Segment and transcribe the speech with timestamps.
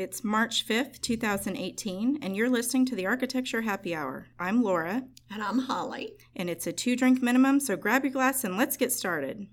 [0.00, 4.28] It's March 5th, 2018, and you're listening to the Architecture Happy Hour.
[4.38, 5.02] I'm Laura.
[5.30, 6.14] And I'm Holly.
[6.34, 9.46] And it's a two drink minimum, so grab your glass and let's get started.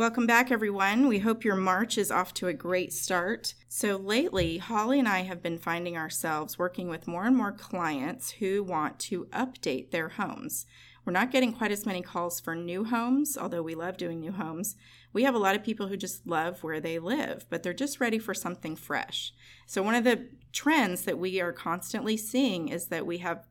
[0.00, 1.08] Welcome back, everyone.
[1.08, 3.52] We hope your March is off to a great start.
[3.68, 8.30] So, lately, Holly and I have been finding ourselves working with more and more clients
[8.30, 10.64] who want to update their homes.
[11.04, 14.32] We're not getting quite as many calls for new homes, although we love doing new
[14.32, 14.74] homes.
[15.12, 18.00] We have a lot of people who just love where they live, but they're just
[18.00, 19.34] ready for something fresh.
[19.66, 23.46] So, one of the trends that we are constantly seeing is that we have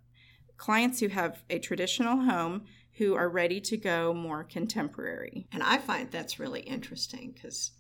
[0.57, 2.63] clients who have a traditional home
[2.99, 5.47] who are ready to go more contemporary.
[5.53, 7.71] And I find that's really interesting because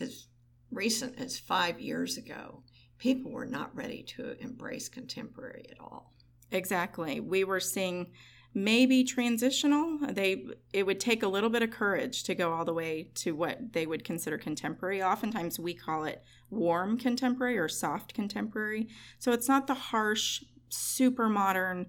[0.00, 0.26] as
[0.72, 2.64] recent as five years ago,
[2.98, 6.12] people were not ready to embrace contemporary at all.
[6.50, 7.20] Exactly.
[7.20, 8.10] We were seeing
[8.54, 9.98] maybe transitional.
[10.10, 13.36] They it would take a little bit of courage to go all the way to
[13.36, 15.00] what they would consider contemporary.
[15.00, 18.88] Oftentimes we call it warm contemporary or soft contemporary.
[19.20, 21.86] So it's not the harsh, super modern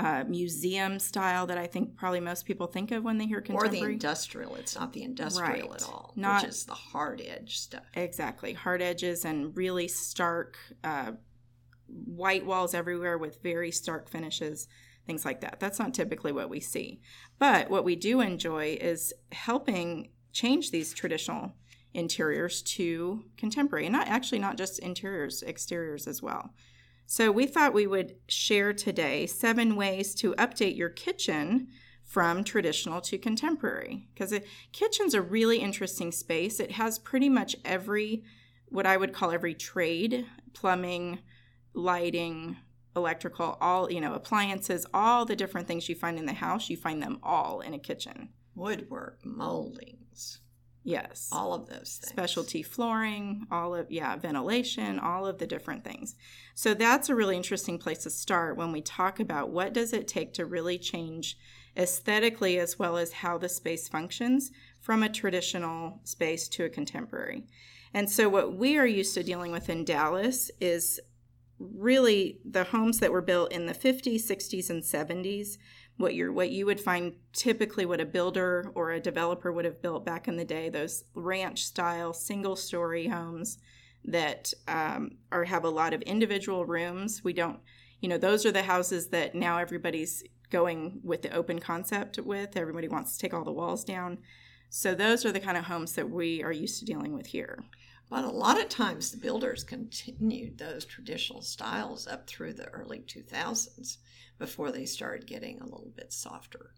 [0.00, 3.82] uh, museum style that I think probably most people think of when they hear contemporary.
[3.82, 4.54] Or the industrial.
[4.54, 5.82] It's not the industrial right.
[5.82, 7.82] at all, not, which is the hard edge stuff.
[7.92, 8.54] Exactly.
[8.54, 11.12] Hard edges and really stark uh,
[11.86, 14.68] white walls everywhere with very stark finishes,
[15.06, 15.60] things like that.
[15.60, 17.02] That's not typically what we see.
[17.38, 21.52] But what we do enjoy is helping change these traditional
[21.92, 26.54] interiors to contemporary and not actually not just interiors exteriors as well
[27.10, 31.66] so we thought we would share today seven ways to update your kitchen
[32.04, 36.60] from traditional to contemporary because a kitchen's a really interesting space.
[36.60, 38.22] It has pretty much every
[38.68, 41.18] what I would call every trade, plumbing,
[41.74, 42.58] lighting,
[42.94, 46.76] electrical, all, you know, appliances, all the different things you find in the house, you
[46.76, 48.28] find them all in a kitchen.
[48.54, 50.38] Woodwork, moldings.
[50.82, 51.28] Yes.
[51.30, 52.08] All of those things.
[52.08, 56.14] Specialty flooring, all of, yeah, ventilation, all of the different things.
[56.54, 60.08] So that's a really interesting place to start when we talk about what does it
[60.08, 61.36] take to really change
[61.76, 67.44] aesthetically as well as how the space functions from a traditional space to a contemporary.
[67.92, 71.00] And so what we are used to dealing with in Dallas is
[71.60, 75.58] really the homes that were built in the 50s, 60s, and 70s
[75.96, 79.82] what you what you would find typically what a builder or a developer would have
[79.82, 83.58] built back in the day those ranch style single story homes
[84.04, 87.22] that um, are have a lot of individual rooms.
[87.22, 87.60] We don't
[88.00, 92.56] you know those are the houses that now everybody's going with the open concept with.
[92.56, 94.18] Everybody wants to take all the walls down.
[94.68, 97.62] So those are the kind of homes that we are used to dealing with here
[98.10, 102.98] but a lot of times the builders continued those traditional styles up through the early
[102.98, 103.98] 2000s
[104.38, 106.74] before they started getting a little bit softer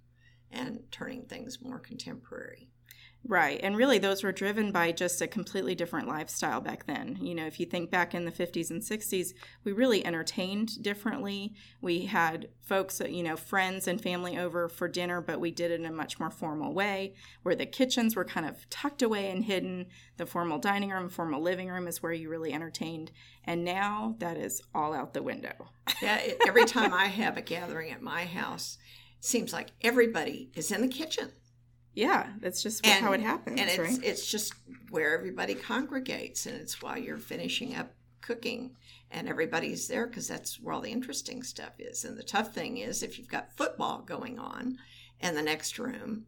[0.50, 2.68] and turning things more contemporary.
[3.24, 3.60] Right.
[3.62, 7.18] And really, those were driven by just a completely different lifestyle back then.
[7.20, 11.54] You know, if you think back in the 50s and 60s, we really entertained differently.
[11.80, 15.70] We had folks, uh, you know, friends and family over for dinner, but we did
[15.70, 19.30] it in a much more formal way where the kitchens were kind of tucked away
[19.30, 19.86] and hidden.
[20.16, 23.12] The formal dining room, formal living room is where you really entertained.
[23.44, 25.70] And now that is all out the window.
[26.02, 26.20] yeah.
[26.44, 28.78] Every time I have a gathering at my house,
[29.18, 31.30] it seems like everybody is in the kitchen
[31.94, 33.60] yeah, that's just and, how it happens.
[33.60, 33.98] And it's right?
[34.02, 34.54] it's just
[34.90, 38.76] where everybody congregates, and it's while you're finishing up cooking,
[39.10, 42.04] and everybody's there because that's where all the interesting stuff is.
[42.04, 44.78] And the tough thing is if you've got football going on
[45.20, 46.24] in the next room,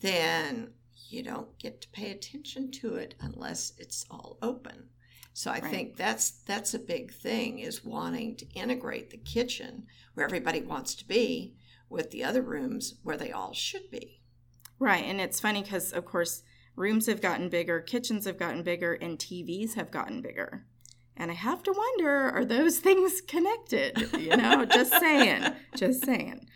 [0.00, 0.72] then
[1.08, 4.88] you don't get to pay attention to it unless it's all open.
[5.34, 5.64] So I right.
[5.64, 10.94] think that's that's a big thing is wanting to integrate the kitchen where everybody wants
[10.94, 11.56] to be
[11.90, 14.20] with the other rooms where they all should be.
[14.78, 15.04] Right.
[15.04, 16.42] And it's funny because, of course,
[16.76, 20.64] rooms have gotten bigger, kitchens have gotten bigger, and TVs have gotten bigger.
[21.16, 24.08] And I have to wonder are those things connected?
[24.18, 26.46] You know, just saying, just saying.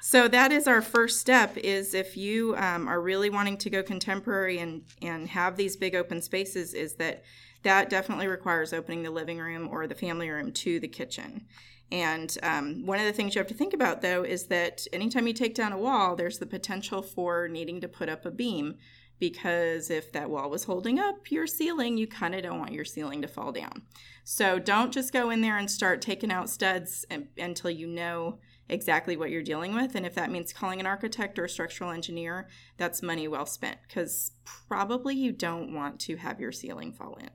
[0.00, 3.82] So that is our first step is if you um, are really wanting to go
[3.82, 7.22] contemporary and, and have these big open spaces is that
[7.62, 11.46] that definitely requires opening the living room or the family room to the kitchen.
[11.90, 15.26] And um, one of the things you have to think about, though, is that anytime
[15.26, 18.76] you take down a wall, there's the potential for needing to put up a beam
[19.18, 22.84] because if that wall was holding up your ceiling, you kind of don't want your
[22.84, 23.82] ceiling to fall down.
[24.22, 27.04] So don't just go in there and start taking out studs
[27.36, 28.38] until you know
[28.68, 29.94] exactly what you're dealing with.
[29.94, 33.78] And if that means calling an architect or a structural engineer, that's money well spent
[33.88, 34.32] because
[34.68, 37.30] probably you don't want to have your ceiling fall in.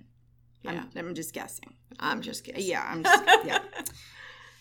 [0.64, 0.84] Yeah.
[0.96, 1.74] I'm, I'm just guessing.
[2.00, 2.64] I'm just guessing.
[2.66, 3.60] Yeah, I'm just yeah.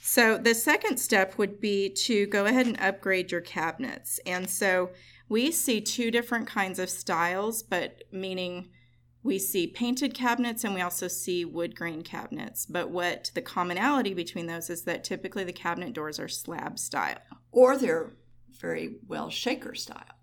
[0.02, 4.19] So the second step would be to go ahead and upgrade your cabinets.
[4.26, 4.90] And so
[5.28, 8.69] we see two different kinds of styles, but meaning
[9.22, 12.66] we see painted cabinets and we also see wood grain cabinets.
[12.66, 17.19] But what the commonality between those is that typically the cabinet doors are slab style.
[17.52, 18.12] Or they're
[18.60, 20.19] very well shaker style.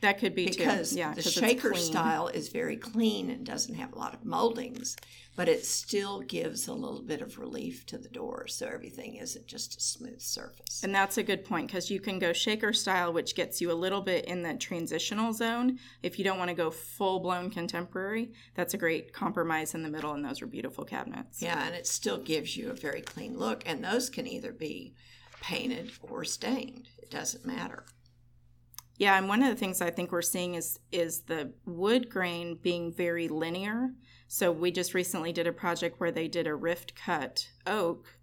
[0.00, 0.98] That could be because too.
[0.98, 4.96] Yeah, the shaker style is very clean and doesn't have a lot of moldings,
[5.34, 9.48] but it still gives a little bit of relief to the door, so everything isn't
[9.48, 10.82] just a smooth surface.
[10.84, 13.74] And that's a good point because you can go shaker style, which gets you a
[13.74, 15.78] little bit in the transitional zone.
[16.04, 19.90] If you don't want to go full blown contemporary, that's a great compromise in the
[19.90, 21.42] middle, and those are beautiful cabinets.
[21.42, 24.94] yeah, and it still gives you a very clean look, and those can either be
[25.40, 26.88] painted or stained.
[26.98, 27.84] It doesn't matter.
[28.98, 32.58] Yeah, and one of the things I think we're seeing is is the wood grain
[32.60, 33.90] being very linear.
[34.26, 38.18] So we just recently did a project where they did a rift cut oak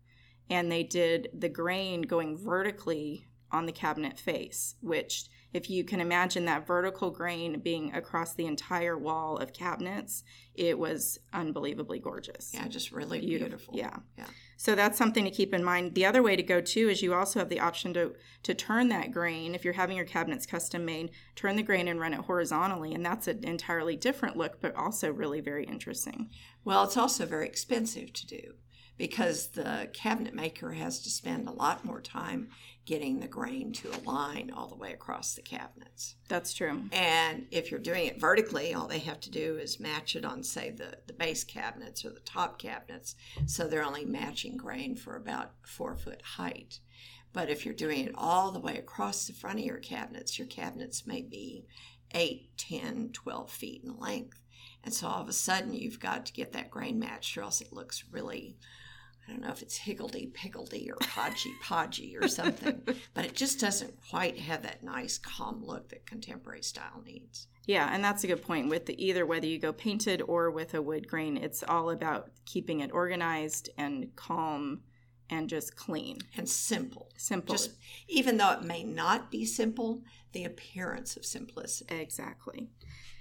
[0.50, 6.02] and they did the grain going vertically on the cabinet face, which if you can
[6.02, 10.24] imagine that vertical grain being across the entire wall of cabinets,
[10.54, 12.52] it was unbelievably gorgeous.
[12.54, 13.78] Yeah, just really Beautiful, beautiful.
[13.78, 13.98] yeah.
[14.18, 14.28] Yeah.
[14.58, 15.96] So that's something to keep in mind.
[15.96, 18.90] The other way to go too is you also have the option to to turn
[18.90, 22.20] that grain if you're having your cabinets custom made, turn the grain and run it
[22.22, 26.30] horizontally, and that's an entirely different look, but also really very interesting.
[26.66, 28.54] Well, it's also very expensive to do
[28.98, 32.50] because the cabinet maker has to spend a lot more time
[32.86, 36.16] getting the grain to align all the way across the cabinets.
[36.28, 36.84] That's true.
[36.92, 40.44] And if you're doing it vertically, all they have to do is match it on,
[40.44, 43.16] say, the, the base cabinets or the top cabinets.
[43.48, 46.80] So they're only matching grain for about four foot height.
[47.34, 50.48] But if you're doing it all the way across the front of your cabinets, your
[50.48, 51.66] cabinets may be
[52.14, 54.40] 8, 10, 12 feet in length.
[54.84, 57.60] And so all of a sudden you've got to get that grain matched or else
[57.60, 58.58] it looks really,
[59.28, 62.82] I don't know if it's higgledy piggledy or podgy podgy or something,
[63.14, 67.48] but it just doesn't quite have that nice calm look that contemporary style needs.
[67.66, 68.70] Yeah, and that's a good point.
[68.70, 72.30] With the, either whether you go painted or with a wood grain, it's all about
[72.46, 74.82] keeping it organized and calm
[75.30, 76.20] and just clean.
[76.38, 77.10] And simple.
[77.18, 77.56] Simple.
[77.56, 77.72] Just
[78.08, 81.96] even though it may not be simple, the appearance of simplicity.
[81.96, 82.70] Exactly.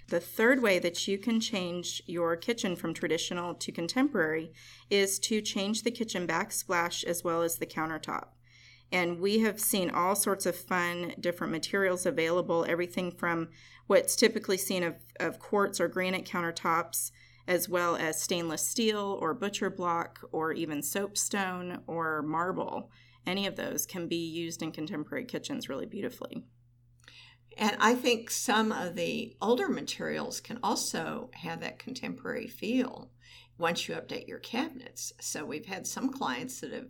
[0.08, 4.52] The third way that you can change your kitchen from traditional to contemporary
[4.90, 8.28] is to change the kitchen backsplash as well as the countertop.
[8.92, 13.48] And we have seen all sorts of fun different materials available, everything from
[13.86, 17.10] what's typically seen of, of quartz or granite countertops,
[17.48, 22.90] as well as stainless steel or butcher block or even soapstone or marble.
[23.26, 26.44] Any of those can be used in contemporary kitchens really beautifully.
[27.56, 33.10] And I think some of the older materials can also have that contemporary feel
[33.58, 35.12] once you update your cabinets.
[35.20, 36.88] So we've had some clients that have,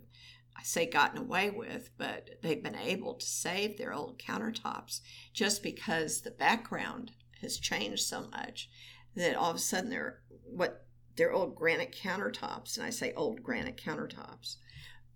[0.57, 5.01] I say, gotten away with, but they've been able to save their old countertops
[5.33, 8.69] just because the background has changed so much
[9.15, 10.85] that all of a sudden they're what
[11.15, 14.57] they're old granite countertops, and I say old granite countertops.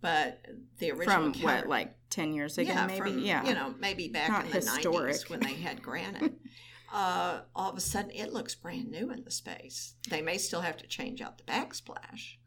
[0.01, 0.46] But
[0.78, 3.00] the original From what, like 10 years ago, yeah, maybe?
[3.00, 3.46] from, yeah.
[3.46, 5.16] you know, maybe back Not in the historic.
[5.16, 6.34] 90s when they had granite.
[6.94, 9.96] uh, all of a sudden, it looks brand new in the space.
[10.10, 12.38] They may still have to change out the backsplash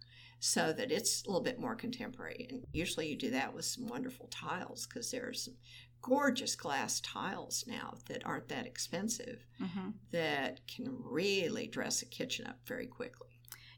[0.41, 2.49] so that it's a little bit more contemporary.
[2.51, 5.55] And usually you do that with some wonderful tiles because there's some
[6.03, 12.47] gorgeous glass tiles now that aren't that expensive hmm that can really dress a kitchen
[12.47, 13.32] up very quickly.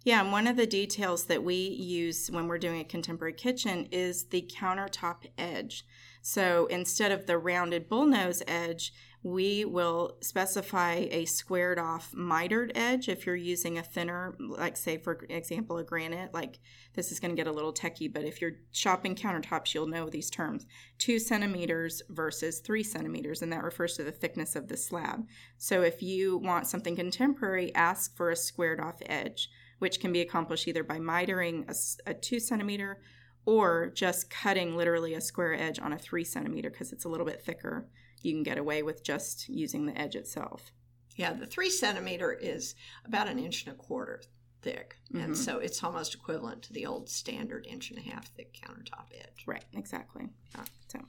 [0.05, 3.89] Yeah, and one of the details that we use when we're doing a contemporary kitchen
[3.91, 5.87] is the countertop edge.
[6.21, 8.93] So instead of the rounded bullnose edge,
[9.23, 14.99] we will specify a squared off mitered edge if you're using a thinner, like say
[14.99, 16.35] for example, a granite.
[16.35, 16.61] Like
[16.95, 20.11] this is going to get a little techie, but if you're shopping countertops, you'll know
[20.11, 20.67] these terms:
[20.99, 25.27] two centimeters versus three centimeters, and that refers to the thickness of the slab.
[25.57, 30.21] So if you want something contemporary, ask for a squared off edge which can be
[30.21, 31.65] accomplished either by mitering
[32.07, 33.01] a two centimeter
[33.47, 37.27] or just cutting literally a square edge on a three centimeter because it's a little
[37.27, 37.87] bit thicker.
[38.23, 40.73] You can get away with just using the edge itself.
[41.17, 44.23] Yeah, the three centimeter is about an inch and a quarter
[44.63, 44.97] thick.
[45.13, 45.37] And Mhm.
[45.37, 49.45] so it's almost equivalent to the old standard inch and a half thick countertop edge.
[49.47, 50.31] Right, exactly.
[50.55, 51.01] Yeah, so.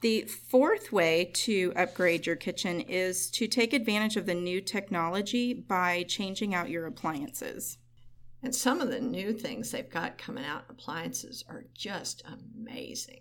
[0.00, 5.52] The fourth way to upgrade your kitchen is to take advantage of the new technology
[5.52, 7.76] by changing out your appliances.
[8.42, 13.20] And some of the new things they've got coming out appliances are just amazing.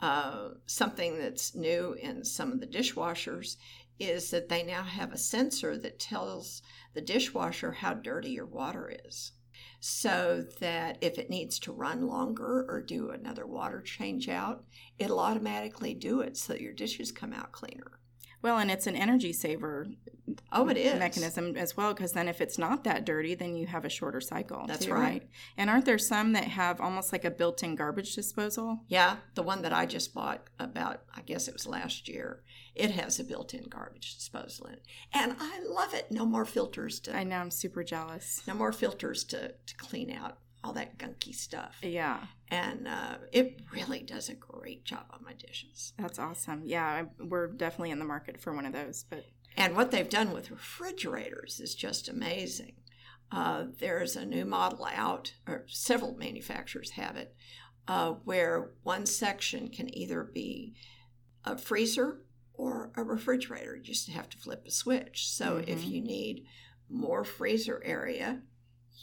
[0.00, 3.56] Uh, something that's new in some of the dishwashers
[3.98, 6.62] is that they now have a sensor that tells
[6.94, 9.32] the dishwasher how dirty your water is.
[9.80, 14.64] So that if it needs to run longer or do another water change out,
[14.98, 18.00] it'll automatically do it so your dishes come out cleaner.
[18.46, 19.88] Well, and it's an energy saver.
[20.52, 23.66] Oh, it is mechanism as well because then if it's not that dirty, then you
[23.66, 24.66] have a shorter cycle.
[24.68, 25.28] That's too, right.
[25.56, 28.84] And aren't there some that have almost like a built-in garbage disposal?
[28.86, 32.44] Yeah, the one that I just bought about, I guess it was last year.
[32.76, 36.12] It has a built-in garbage disposal in it, and I love it.
[36.12, 37.16] No more filters to.
[37.16, 38.42] I know I'm super jealous.
[38.46, 41.78] No more filters to to clean out all that gunky stuff.
[41.82, 42.18] Yeah.
[42.48, 45.92] And uh, it really does a great job on my dishes.
[45.98, 46.62] That's awesome.
[46.64, 49.04] Yeah, we're definitely in the market for one of those.
[49.08, 52.74] But and what they've done with refrigerators is just amazing.
[53.30, 57.34] Uh, there's a new model out, or several manufacturers have it,
[57.88, 60.74] uh, where one section can either be
[61.44, 62.22] a freezer
[62.54, 63.76] or a refrigerator.
[63.76, 65.28] You just have to flip a switch.
[65.30, 65.70] So mm-hmm.
[65.70, 66.44] if you need
[66.88, 68.42] more freezer area,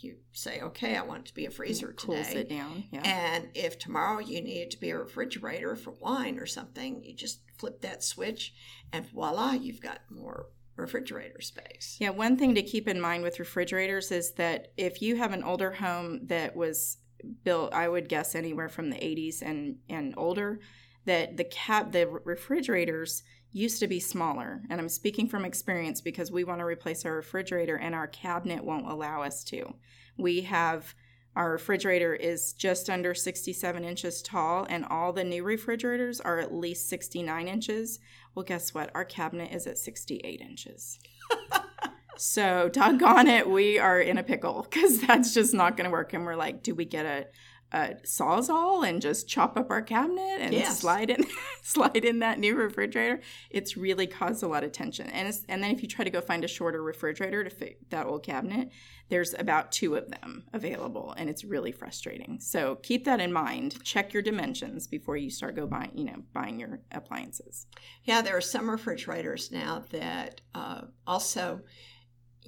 [0.01, 2.41] you say, okay, I want it to be a freezer it cools today.
[2.41, 2.83] it down.
[2.91, 3.01] Yeah.
[3.03, 7.15] And if tomorrow you need it to be a refrigerator for wine or something, you
[7.15, 8.53] just flip that switch,
[8.91, 11.97] and voila, you've got more refrigerator space.
[11.99, 15.43] Yeah, one thing to keep in mind with refrigerators is that if you have an
[15.43, 16.97] older home that was
[17.43, 20.59] built, I would guess anywhere from the 80s and and older,
[21.05, 24.61] that the cap the refrigerators used to be smaller.
[24.69, 28.63] And I'm speaking from experience because we want to replace our refrigerator and our cabinet
[28.63, 29.75] won't allow us to.
[30.17, 30.93] We have
[31.35, 36.53] our refrigerator is just under 67 inches tall, and all the new refrigerators are at
[36.53, 37.99] least 69 inches.
[38.35, 38.91] Well, guess what?
[38.93, 40.99] Our cabinet is at 68 inches.
[42.17, 46.13] so, doggone it, we are in a pickle because that's just not going to work.
[46.13, 47.25] And we're like, do we get a
[47.73, 50.79] a sawzall and just chop up our cabinet and yes.
[50.79, 51.25] slide in
[51.63, 55.07] slide in that new refrigerator it's really caused a lot of tension.
[55.07, 58.05] And and then if you try to go find a shorter refrigerator to fit that
[58.05, 58.69] old cabinet
[59.09, 62.39] there's about two of them available and it's really frustrating.
[62.39, 63.83] So keep that in mind.
[63.83, 67.65] Check your dimensions before you start go buying you know buying your appliances.
[68.03, 71.61] Yeah there are some refrigerators now that uh, also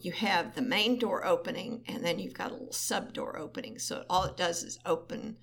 [0.06, 3.80] you have the main door opening and then you've got a little sub door opening.
[3.80, 5.38] So all it does is open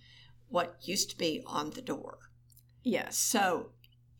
[0.48, 2.18] what used to be on the door.
[2.84, 3.18] Yes.
[3.18, 3.70] So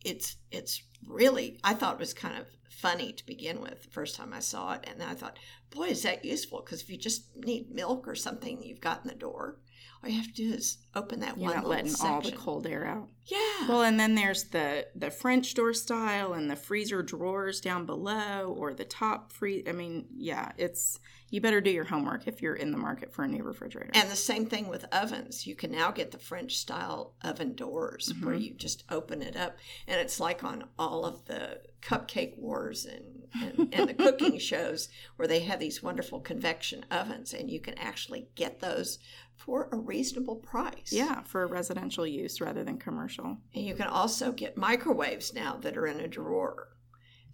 [0.03, 4.17] it's it's really I thought it was kind of funny to begin with the first
[4.17, 6.97] time I saw it and then I thought, boy, is that useful because if you
[6.97, 9.59] just need milk or something you've got in the door,
[10.03, 12.07] all you have to do is open that You're one not letting section.
[12.07, 13.09] all the cold air out.
[13.25, 13.67] Yeah.
[13.69, 18.53] Well, and then there's the the French door style and the freezer drawers down below
[18.57, 19.63] or the top free.
[19.65, 23.23] I mean, yeah, it's you better do your homework if you're in the market for
[23.23, 23.91] a new refrigerator.
[23.93, 25.47] And the same thing with ovens.
[25.47, 28.25] You can now get the French style oven doors mm-hmm.
[28.25, 29.57] where you just open it up,
[29.87, 34.89] and it's like on all of the cupcake wars and and, and the cooking shows
[35.15, 38.99] where they have these wonderful convection ovens, and you can actually get those
[39.45, 40.91] for a reasonable price.
[40.91, 43.37] Yeah, for residential use rather than commercial.
[43.53, 46.69] And you can also get microwaves now that are in a drawer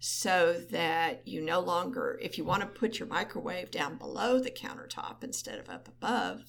[0.00, 4.50] so that you no longer, if you want to put your microwave down below the
[4.50, 6.42] countertop instead of up above,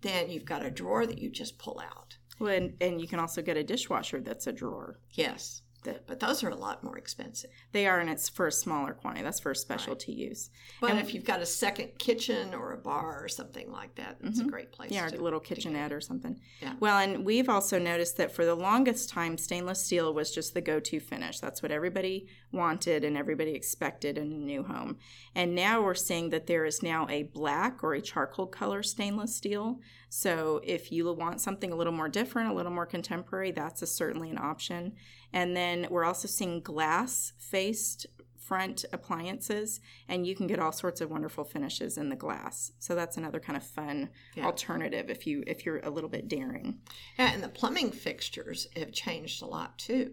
[0.00, 2.16] then you've got a drawer that you just pull out.
[2.38, 5.00] Well, and, and you can also get a dishwasher that's a drawer.
[5.10, 7.50] Yes but those are a lot more expensive.
[7.72, 9.22] They are, and it's for a smaller quantity.
[9.24, 10.30] That's for a specialty right.
[10.30, 10.50] use.
[10.80, 14.16] But and if you've got a second kitchen or a bar or something like that,
[14.22, 14.48] it's mm-hmm.
[14.48, 14.90] a great place.
[14.90, 16.40] Yeah, to, a little kitchenette or something.
[16.60, 16.74] Yeah.
[16.80, 20.60] Well, and we've also noticed that for the longest time, stainless steel was just the
[20.60, 21.40] go-to finish.
[21.40, 24.98] That's what everybody wanted and everybody expected in a new home.
[25.34, 29.34] And now we're seeing that there is now a black or a charcoal color stainless
[29.34, 29.80] steel.
[30.16, 33.86] So if you want something a little more different, a little more contemporary, that's a,
[33.86, 34.92] certainly an option.
[35.32, 38.06] And then we're also seeing glass faced
[38.38, 42.94] front appliances and you can get all sorts of wonderful finishes in the glass so
[42.94, 44.44] that's another kind of fun yeah.
[44.44, 46.78] alternative if you if you're a little bit daring
[47.18, 50.12] yeah and the plumbing fixtures have changed a lot too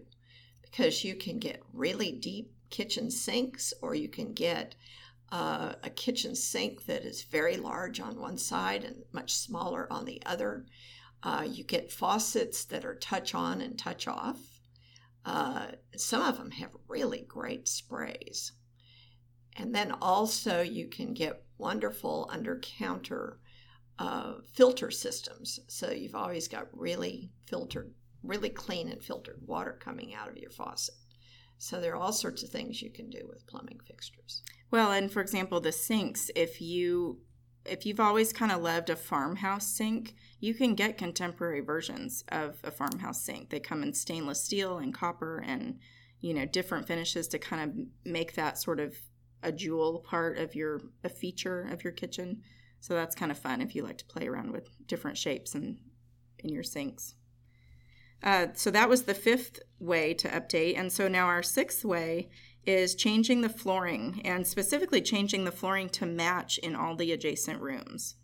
[0.62, 4.74] because you can get really deep kitchen sinks or you can get
[5.32, 10.04] uh, a kitchen sink that is very large on one side and much smaller on
[10.04, 10.64] the other
[11.24, 14.38] uh, you get faucets that are touch on and touch off
[15.24, 18.52] uh, some of them have really great sprays.
[19.56, 23.38] And then also, you can get wonderful under counter
[23.98, 25.60] uh, filter systems.
[25.68, 30.50] So you've always got really filtered, really clean and filtered water coming out of your
[30.50, 30.94] faucet.
[31.62, 34.42] So there are all sorts of things you can do with plumbing fixtures.
[34.72, 37.20] Well, and for example, the sinks, if you
[37.64, 42.56] if you've always kind of loved a farmhouse sink, you can get contemporary versions of
[42.64, 43.50] a farmhouse sink.
[43.50, 45.78] They come in stainless steel and copper and
[46.20, 48.96] you know, different finishes to kind of make that sort of
[49.44, 52.42] a jewel part of your a feature of your kitchen.
[52.80, 55.78] So that's kind of fun if you like to play around with different shapes and
[56.40, 57.14] in your sinks.
[58.22, 60.78] Uh, so that was the fifth way to update.
[60.78, 62.28] And so now our sixth way
[62.64, 67.60] is changing the flooring and specifically changing the flooring to match in all the adjacent
[67.60, 68.14] rooms.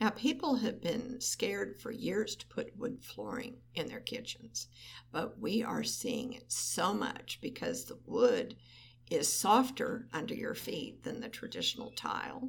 [0.00, 4.68] Now, people have been scared for years to put wood flooring in their kitchens,
[5.10, 8.54] but we are seeing it so much because the wood
[9.10, 12.48] is softer under your feet than the traditional tile.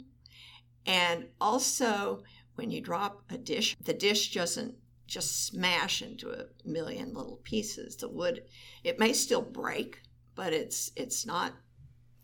[0.85, 4.75] And also, when you drop a dish, the dish doesn't
[5.09, 7.97] just smash into a million little pieces.
[7.97, 8.43] The wood,
[8.83, 10.01] it may still break,
[10.35, 11.53] but it's it's not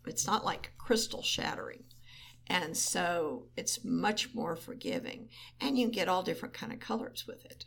[0.05, 1.83] it's not like crystal shattering.
[2.47, 7.43] And so it's much more forgiving and you get all different kind of colors with
[7.45, 7.65] it.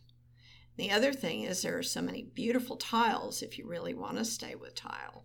[0.76, 4.24] The other thing is there are so many beautiful tiles if you really want to
[4.24, 5.24] stay with tile.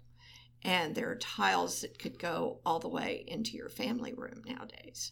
[0.63, 5.12] And there are tiles that could go all the way into your family room nowadays.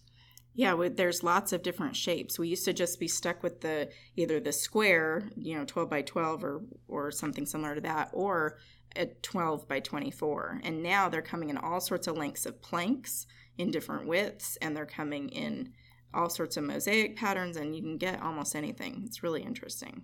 [0.54, 2.38] Yeah, there's lots of different shapes.
[2.38, 6.02] We used to just be stuck with the either the square, you know, 12 by
[6.02, 8.58] 12 or or something similar to that, or
[8.96, 10.60] a 12 by 24.
[10.64, 13.26] And now they're coming in all sorts of lengths of planks
[13.58, 15.72] in different widths, and they're coming in
[16.14, 19.04] all sorts of mosaic patterns, and you can get almost anything.
[19.06, 20.04] It's really interesting.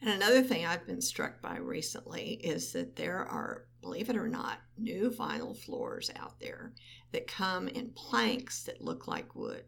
[0.00, 4.28] And another thing I've been struck by recently is that there are, believe it or
[4.28, 6.72] not, new vinyl floors out there
[7.10, 9.64] that come in planks that look like wood.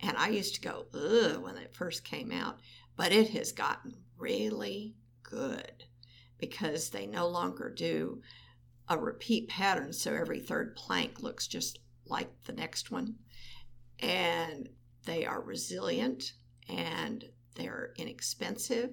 [0.00, 2.58] And I used to go, ugh, when it first came out,
[2.96, 5.84] but it has gotten really good
[6.38, 8.20] because they no longer do
[8.88, 9.92] a repeat pattern.
[9.92, 13.14] So every third plank looks just like the next one.
[14.00, 14.68] And
[15.06, 16.32] they are resilient
[16.68, 17.24] and
[17.54, 18.90] they're inexpensive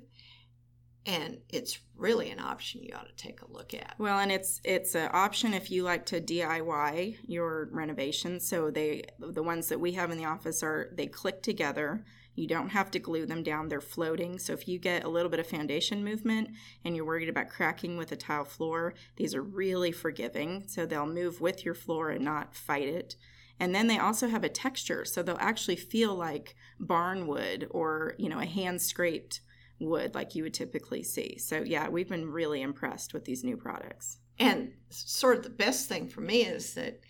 [1.10, 3.96] and it's really an option you ought to take a look at.
[3.98, 8.48] Well, and it's it's an option if you like to DIY your renovations.
[8.48, 12.06] So they the ones that we have in the office are they click together.
[12.36, 14.38] You don't have to glue them down; they're floating.
[14.38, 16.50] So if you get a little bit of foundation movement
[16.86, 20.66] and you're worried about cracking with a tile floor, these are really forgiving.
[20.68, 23.16] So they'll move with your floor and not fight it.
[23.60, 28.14] And then they also have a texture, so they'll actually feel like barn wood or
[28.20, 29.42] you know a hand scraped
[29.80, 31.38] wood like you would typically see.
[31.38, 34.18] So, yeah, we've been really impressed with these new products.
[34.38, 37.02] And sort of the best thing for me is that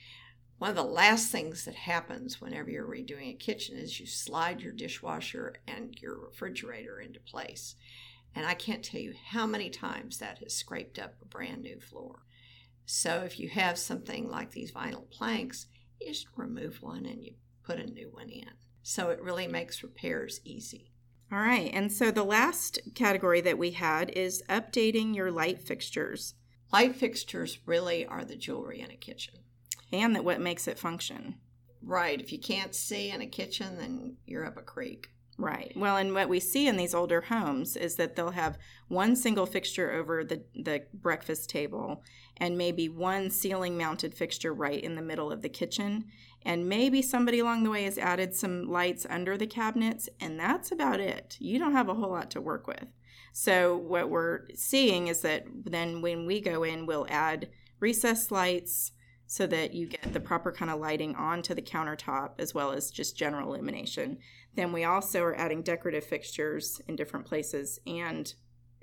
[0.58, 4.62] one of the last things that happens whenever you're redoing a kitchen is you slide
[4.62, 7.76] your dishwasher and your refrigerator into place.
[8.36, 11.80] And I can't tell you how many times that has scraped up a brand new
[11.80, 12.24] floor.
[12.86, 15.68] So if you have something like these vinyl planks,
[16.02, 18.50] you just remove one and you put a new one in.
[18.84, 20.92] So it really makes repairs easy.
[21.32, 21.70] All right.
[21.74, 26.34] And so the last category that we had is updating your light fixtures.
[26.74, 29.36] Light fixtures really are the jewelry in a kitchen.
[29.92, 31.36] And that what makes it function.
[31.82, 32.20] Right.
[32.20, 35.10] If you can't see in a kitchen, then you're up a creek.
[35.40, 35.72] Right.
[35.74, 38.58] Well, and what we see in these older homes is that they'll have
[38.90, 42.04] one single fixture over the, the breakfast table
[42.36, 46.04] and maybe one ceiling mounted fixture right in the middle of the kitchen.
[46.44, 50.74] And maybe somebody along the way has added some lights under the cabinets, and that's
[50.74, 51.38] about it.
[51.40, 52.88] You don't have a whole lot to work with.
[53.32, 57.50] So, what we're seeing is that then when we go in, we'll add
[57.80, 58.92] recessed lights
[59.32, 62.90] so that you get the proper kind of lighting onto the countertop as well as
[62.90, 64.18] just general illumination.
[64.56, 68.34] Then we also are adding decorative fixtures in different places and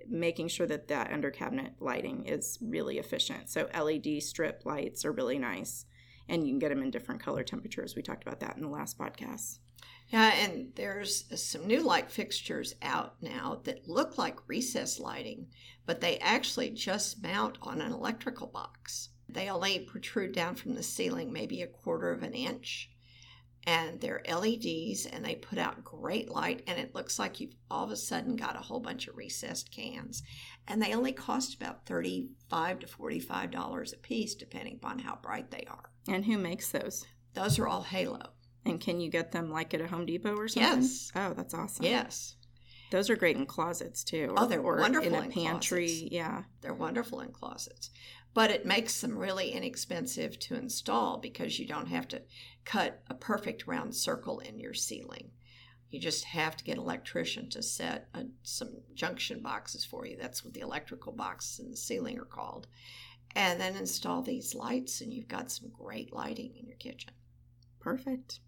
[0.09, 3.51] making sure that that under cabinet lighting is really efficient.
[3.51, 5.85] So LED strip lights are really nice
[6.29, 7.97] and you can get them in different color temperatures.
[7.97, 9.59] We talked about that in the last podcast.
[10.11, 15.49] Yeah, and there's some new light fixtures out now that look like recessed lighting,
[15.87, 19.09] but they actually just mount on an electrical box.
[19.29, 22.91] They only protrude down from the ceiling maybe a quarter of an inch.
[23.69, 27.85] And they're LEDs and they put out great light and it looks like you've all
[27.85, 30.23] of a sudden got a whole bunch of recessed cans.
[30.69, 35.51] And they only cost about 35 to 45 dollars a piece depending upon how bright
[35.51, 35.91] they are.
[36.09, 37.05] And who makes those?
[37.35, 38.31] Those are all halo.
[38.65, 40.83] And can you get them like at a home depot or something?
[40.83, 41.11] Yes.
[41.17, 41.85] Oh that's awesome.
[41.85, 42.37] Yes
[42.91, 44.35] those are great in closets too.
[44.37, 46.09] Oh, they're wonderful in a pantry.
[46.11, 47.91] Yeah, they're wonderful in closets,
[48.35, 52.23] but it makes them really inexpensive to install because you don't have to
[52.65, 55.31] cut a perfect round circle in your ceiling.
[55.91, 60.17] You just have to get an electrician to set a, some junction boxes for you.
[60.21, 62.67] That's what the electrical boxes in the ceiling are called.
[63.35, 67.13] And then install these lights, and you've got some great lighting in your kitchen.
[67.81, 68.41] Perfect.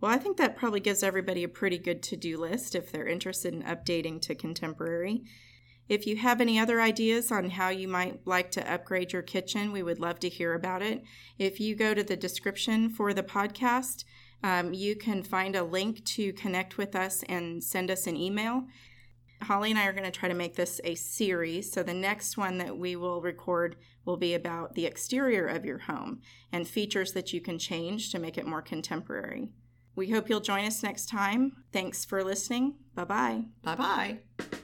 [0.00, 3.06] Well, I think that probably gives everybody a pretty good to do list if they're
[3.06, 5.24] interested in updating to contemporary.
[5.90, 9.72] If you have any other ideas on how you might like to upgrade your kitchen,
[9.72, 11.02] we would love to hear about it.
[11.36, 14.04] If you go to the description for the podcast,
[14.42, 18.64] um, you can find a link to connect with us and send us an email.
[19.42, 21.72] Holly and I are going to try to make this a series.
[21.72, 25.78] So, the next one that we will record will be about the exterior of your
[25.78, 26.20] home
[26.52, 29.50] and features that you can change to make it more contemporary.
[29.96, 31.64] We hope you'll join us next time.
[31.72, 32.74] Thanks for listening.
[32.94, 33.44] Bye bye.
[33.62, 34.58] Bye bye.